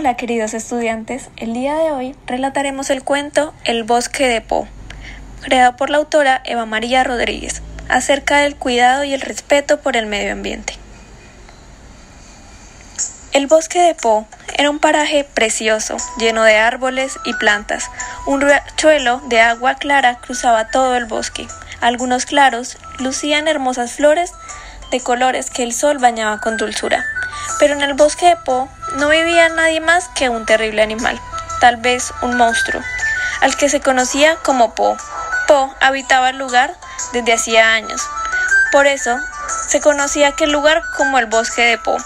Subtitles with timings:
[0.00, 4.66] Hola queridos estudiantes, el día de hoy relataremos el cuento El bosque de Po,
[5.42, 10.06] creado por la autora Eva María Rodríguez, acerca del cuidado y el respeto por el
[10.06, 10.72] medio ambiente.
[13.34, 14.26] El bosque de Po
[14.56, 17.90] era un paraje precioso, lleno de árboles y plantas.
[18.24, 21.46] Un riachuelo de agua clara cruzaba todo el bosque.
[21.82, 24.32] Algunos claros lucían hermosas flores
[24.90, 27.04] de colores que el sol bañaba con dulzura.
[27.58, 31.20] Pero en el bosque de Po no vivía nadie más que un terrible animal,
[31.60, 32.82] tal vez un monstruo,
[33.40, 34.96] al que se conocía como Po.
[35.46, 36.74] Po habitaba el lugar
[37.12, 38.00] desde hacía años.
[38.72, 39.18] Por eso
[39.68, 41.96] se conocía aquel lugar como el bosque de Po.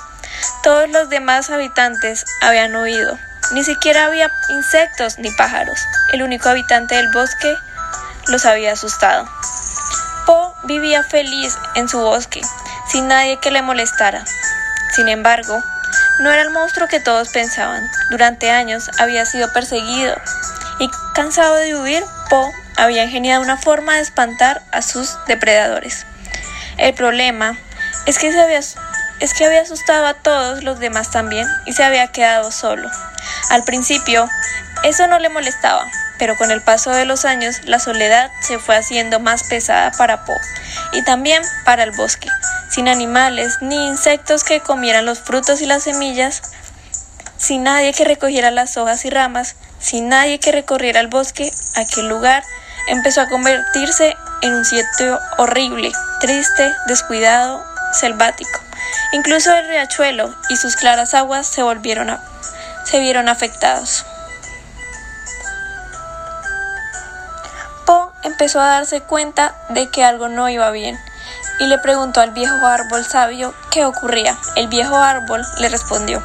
[0.63, 3.19] Todos los demás habitantes habían huido.
[3.53, 5.79] Ni siquiera había insectos ni pájaros.
[6.13, 7.55] El único habitante del bosque
[8.29, 9.29] los había asustado.
[10.27, 12.41] Po vivía feliz en su bosque,
[12.89, 14.25] sin nadie que le molestara.
[14.95, 15.61] Sin embargo,
[16.21, 17.91] no era el monstruo que todos pensaban.
[18.11, 20.15] Durante años había sido perseguido
[20.79, 26.07] y cansado de huir, Po había ingeniado una forma de espantar a sus depredadores.
[26.77, 27.59] El problema
[28.07, 31.83] es que, se había, es que había asustado a todos los demás también y se
[31.83, 32.89] había quedado solo.
[33.51, 34.29] Al principio,
[34.85, 35.87] eso no le molestaba,
[36.19, 40.25] pero con el paso de los años la soledad se fue haciendo más pesada para
[40.25, 40.37] Po
[40.93, 42.29] y también para el bosque
[42.75, 46.43] sin animales ni insectos que comieran los frutos y las semillas,
[47.37, 52.09] sin nadie que recogiera las hojas y ramas, sin nadie que recorriera el bosque, aquel
[52.09, 52.43] lugar
[52.89, 58.59] empezó a convertirse en un sitio horrible, triste, descuidado, selvático.
[59.13, 62.21] Incluso el riachuelo y sus claras aguas se volvieron a,
[62.85, 64.05] se vieron afectados.
[67.87, 70.99] Po empezó a darse cuenta de que algo no iba bien
[71.59, 74.37] y le preguntó al viejo árbol sabio qué ocurría.
[74.57, 76.23] El viejo árbol le respondió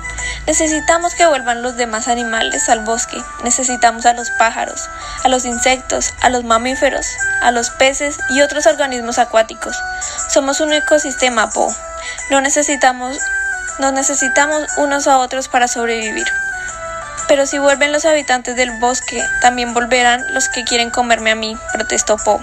[0.48, 4.90] Necesitamos que vuelvan los demás animales al bosque, necesitamos a los pájaros,
[5.24, 7.06] a los insectos, a los mamíferos,
[7.42, 9.78] a los peces y otros organismos acuáticos.
[10.30, 11.72] Somos un ecosistema, Po.
[12.32, 13.18] No necesitamos,
[13.78, 16.28] nos necesitamos unos a otros para sobrevivir.
[17.28, 21.56] Pero si vuelven los habitantes del bosque, también volverán los que quieren comerme a mí,
[21.74, 22.42] protestó Po.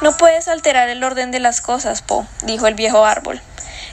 [0.00, 3.40] No puedes alterar el orden de las cosas, Po, dijo el viejo árbol.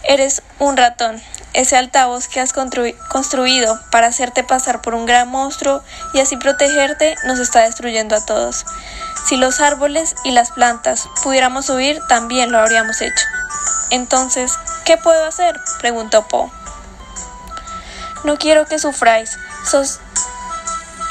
[0.03, 1.22] Eres un ratón,
[1.53, 7.16] ese altavoz que has construido para hacerte pasar por un gran monstruo y así protegerte
[7.25, 8.66] nos está destruyendo a todos.
[9.28, 13.25] Si los árboles y las plantas pudiéramos huir, también lo habríamos hecho.
[13.89, 14.53] Entonces,
[14.85, 15.59] ¿qué puedo hacer?
[15.79, 16.50] preguntó Po.
[18.24, 20.00] No quiero que sufráis, sos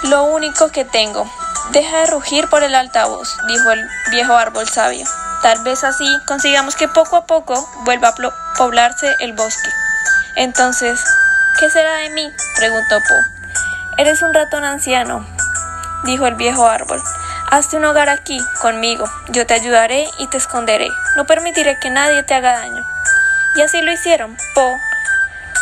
[0.05, 1.31] lo único que tengo.
[1.71, 5.05] Deja de rugir por el altavoz, dijo el viejo árbol sabio.
[5.43, 8.15] Tal vez así consigamos que poco a poco vuelva a
[8.57, 9.71] poblarse el bosque.
[10.37, 11.01] Entonces,
[11.59, 12.33] ¿qué será de mí?
[12.57, 13.15] preguntó Po.
[13.99, 15.27] Eres un ratón anciano,
[16.05, 17.03] dijo el viejo árbol.
[17.51, 19.09] Hazte un hogar aquí, conmigo.
[19.29, 20.89] Yo te ayudaré y te esconderé.
[21.17, 22.83] No permitiré que nadie te haga daño.
[23.57, 24.37] Y así lo hicieron.
[24.55, 24.77] Po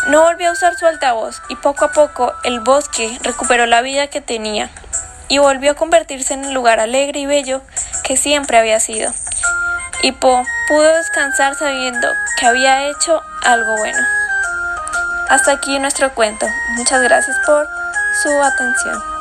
[0.09, 4.09] no volvió a usar su altavoz y poco a poco el bosque recuperó la vida
[4.09, 4.69] que tenía
[5.34, 7.61] y volvió a convertirse en el lugar alegre y bello
[8.05, 9.12] que siempre había sido.
[10.00, 12.06] Y Po pudo descansar sabiendo
[12.39, 13.99] que había hecho algo bueno.
[15.28, 16.47] Hasta aquí nuestro cuento.
[16.77, 17.67] Muchas gracias por
[18.22, 19.14] su atención.